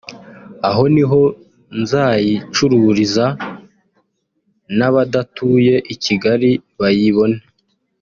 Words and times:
aho 0.69 0.83
niho 0.93 1.21
nzayicururiza 1.81 3.25
n’abadatuye 4.77 5.75
i 5.93 5.95
Kigali 6.03 6.51
bayibone 6.79 7.39